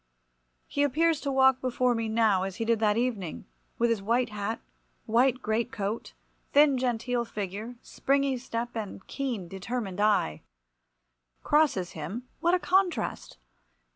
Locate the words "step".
8.37-8.75